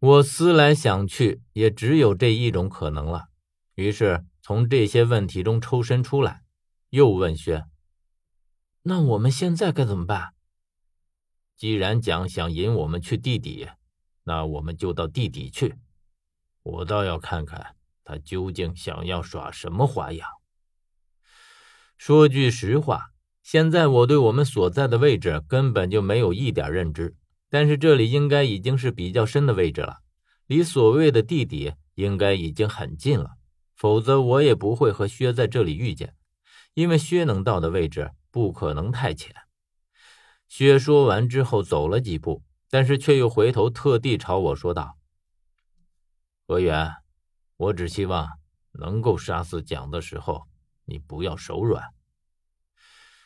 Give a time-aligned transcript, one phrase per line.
[0.00, 3.26] 我思来想去，也只有这一种可能了。
[3.74, 6.42] 于是从这些问题中抽身出来，
[6.88, 7.64] 又问薛
[8.84, 10.30] ：“那我们现在该怎么办？”
[11.54, 13.68] 既然蒋想引我们去地底，
[14.24, 15.76] 那我们就到地底去。
[16.62, 20.26] 我倒要看看他究竟想要耍什么花样。
[21.98, 23.10] 说句实话，
[23.42, 27.14] 现在我对我们所在的位置根本就没有一点认知。
[27.50, 29.98] 但是这里应该已经是比较深的位置了，
[30.46, 33.32] 离所谓的地底应该已经很近了，
[33.74, 36.14] 否则我也不会和薛在这里遇见，
[36.74, 39.34] 因为薛能到的位置不可能太浅。
[40.48, 44.96] 薛说完之后走了几步，但是却又回头特地朝我说道
[46.46, 46.92] ：“何源，
[47.56, 48.28] 我只希望
[48.72, 50.46] 能够杀死蒋的时候，
[50.84, 51.90] 你不要手软。”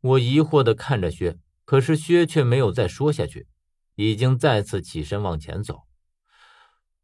[0.00, 3.46] 我疑惑的看着薛，可是薛却没有再说下去。
[3.96, 5.82] 已经再次起身往前走，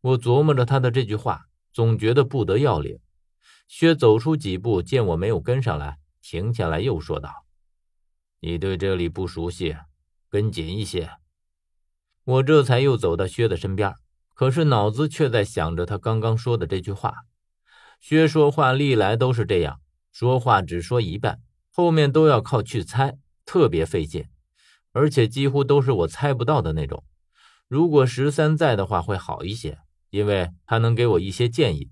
[0.01, 3.01] 我琢磨着他的这句话，总觉得不得要领。
[3.67, 7.47] 薛走出几步，见我没有跟上来，停下来又说道
[8.41, 9.75] ：“你对这里不熟悉，
[10.29, 11.11] 跟紧一些。”
[12.25, 13.95] 我这才又走到薛的身边，
[14.35, 17.15] 可是脑子却在想着他刚刚说的这句话。
[17.99, 19.81] 薛说话历来都是这样，
[20.13, 21.41] 说话只说一半，
[21.71, 24.27] 后面都要靠去猜，特别费劲。
[24.93, 27.03] 而且几乎都是我猜不到的那种。
[27.67, 29.79] 如果十三在的话会好一些，
[30.11, 31.91] 因为他能给我一些建议。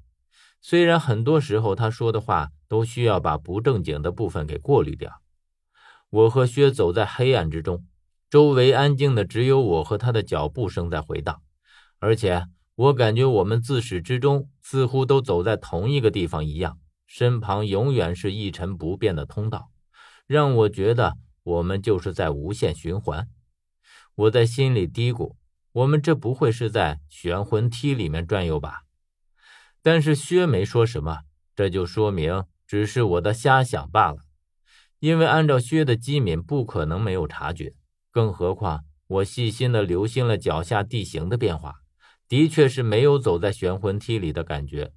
[0.61, 5.23] 虽然很多时候他说的话都需要把不正经的部分给过滤掉。
[6.11, 7.87] 我和薛走在黑暗之中，
[8.29, 11.41] 周围安静的只有我和他的脚步声在回荡。
[11.99, 19.71] 而且我感觉我们自始至终似乎都走在同一个地方一样，身旁永远是一成不变的通道，
[20.27, 21.17] 让我觉得。
[21.43, 23.29] 我们就是在无限循环，
[24.15, 25.37] 我在心里嘀咕：
[25.73, 28.83] 我们这不会是在玄魂梯里面转悠吧？
[29.83, 31.21] 但是薛没说什么，
[31.57, 34.19] 这就说明只是我的瞎想罢了。
[34.99, 37.73] 因为按照薛的机敏，不可能没有察觉。
[38.11, 41.77] 更何况我细心的留心了脚下地形的变化，
[42.29, 44.93] 的确是没有走在玄魂梯里的感觉。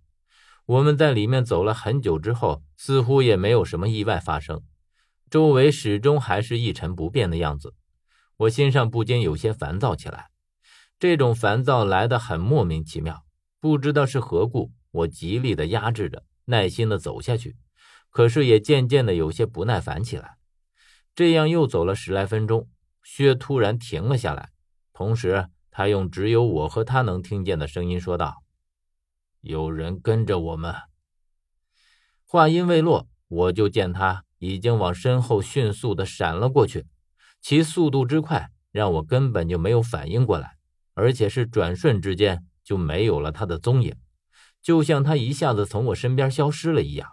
[0.65, 4.61] 我们在里面走了很久之后，似乎也没有什么意外发生。
[5.33, 7.73] 周围始终还是一成不变的样子，
[8.37, 10.29] 我心上不禁有些烦躁起来。
[10.99, 13.25] 这种烦躁来得很莫名其妙，
[13.59, 14.71] 不知道是何故。
[14.91, 17.57] 我极力的压制着，耐心的走下去，
[18.11, 20.37] 可是也渐渐的有些不耐烦起来。
[21.15, 22.69] 这样又走了十来分钟，
[23.01, 24.51] 薛突然停了下来，
[24.93, 28.43] 同时他用只有我和他能听见的声音说道
[29.41, 30.75] ：“有人跟着我们。”
[32.23, 34.25] 话音未落，我就见他。
[34.43, 36.85] 已经往身后迅速的闪了过去，
[37.41, 40.57] 其速度之快，让我根本就没有反应过来，
[40.95, 43.95] 而且是转瞬之间就没有了他的踪影，
[44.61, 47.09] 就像他一下子从我身边消失了一样。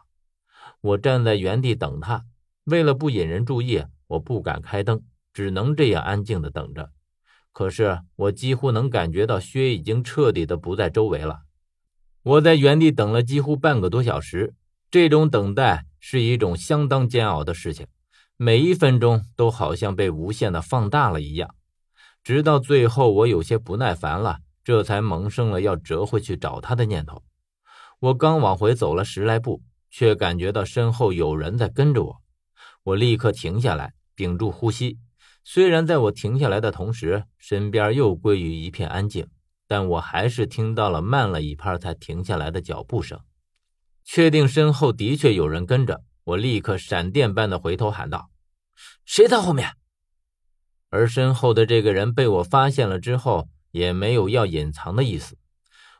[0.80, 2.24] 我站在原地等他，
[2.64, 6.90] 为了不引人注意，我不敢开灯，只能这样安静的等着。
[7.52, 11.42] 可是我几乎能感觉到薛已经彻底的不在周围了。
[12.24, 14.54] 我在原地等了几乎半个多小时，
[14.90, 15.86] 这种等待。
[16.00, 17.87] 是一种相当煎熬的事情，
[18.37, 21.55] 每一分钟都好像被无限的放大了一样。
[22.25, 27.22] 直到最后，我有些不耐烦了，这才萌生了要折回去找他的念头。
[28.00, 32.17] 我刚往回走了十来步，却感觉到身后有人在跟着我。
[32.82, 34.99] 我立刻停下来，屏住呼吸。
[35.44, 39.27] 虽然在我停下来的同时，身边又归于一片安静，
[39.67, 43.21] 但我还是听到了慢了一拍才停下来的脚步声。
[44.05, 48.31] 确定身后的确有人跟着我，立刻闪电般的回头喊道
[49.05, 49.77] ：“谁在后面？”
[50.91, 55.38] 而身后的这个人被我发现了之后，也没有要隐藏的意思。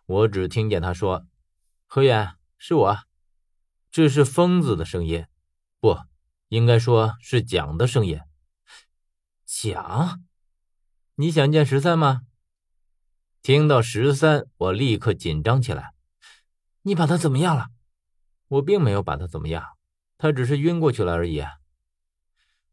[0.06, 1.27] 我只听见他说
[1.87, 2.99] ：“何远，是我。”
[3.93, 5.27] 这是疯子的声音，
[5.81, 5.99] 不
[6.49, 8.21] 应该说是蒋的声音。
[9.44, 10.22] 蒋，
[11.17, 12.22] 你想见十三吗？
[13.43, 15.93] 听到十三，我立刻紧张起来。
[16.82, 17.70] 你把他怎么样了？
[18.50, 19.64] 我并没有把他怎么样，
[20.19, 21.44] 他只是晕过去了而已。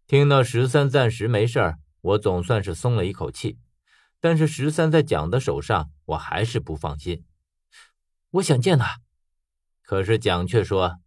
[0.08, 3.60] 听到十三暂时没事儿，我总算是松了一口气。
[4.20, 7.24] 但是十三在蒋的手上，我还是不放心。
[8.32, 9.02] 我想见他，
[9.84, 10.98] 可是蒋却说，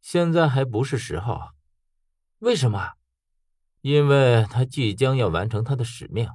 [0.00, 1.50] 现在还不是时候。
[2.38, 2.94] 为什么？
[3.82, 6.30] 因为他即将要完成他的使命。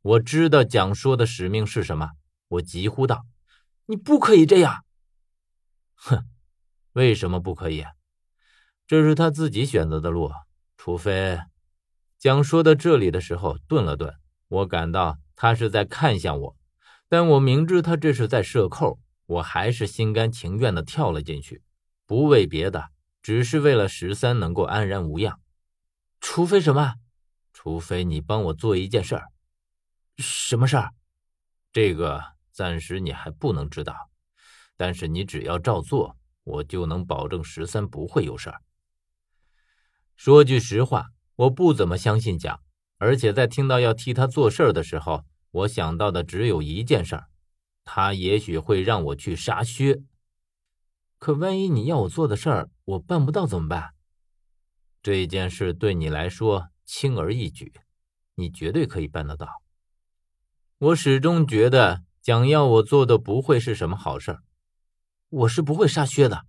[0.00, 2.12] 我知道蒋说的使命是什么，
[2.48, 3.26] 我急呼道
[3.86, 4.84] ：“你不可以这样！”
[5.94, 6.31] 哼。
[6.92, 7.84] 为什么不可以？
[8.86, 10.30] 这是他自己选择的路，
[10.76, 11.40] 除非……
[12.18, 14.14] 蒋说到这里的时候顿了顿，
[14.48, 16.56] 我感到他是在看向我，
[17.08, 21.62] 但我明知他这是在设扣，我还是心甘情愿的跳了进去，
[22.06, 22.90] 不为别的，
[23.22, 25.40] 只是为了十三能够安然无恙。
[26.20, 26.94] 除非什么？
[27.52, 29.28] 除非你帮我做一件事儿。
[30.18, 30.90] 什么事儿？
[31.72, 32.22] 这个
[32.52, 34.10] 暂时你还不能知道，
[34.76, 38.62] 但是你只要照做，我就能保证十三不会有事儿。
[40.16, 42.60] 说句实话，我不怎么相信蒋，
[42.98, 47.26] 而且在听到要替他做事儿的时候，我想到的只有一件事儿：
[47.84, 50.02] 他也许会让我去杀薛。
[51.18, 53.94] 可万一你要我做的事儿我办不到怎么办？
[55.02, 57.72] 这件事对你来说轻而易举，
[58.36, 59.62] 你绝对可以办得到。
[60.78, 64.42] 我始终觉得蒋要我做的不会是什么好事儿。
[65.32, 66.44] 我是不会杀薛的。